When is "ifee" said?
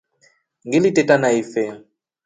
1.41-1.71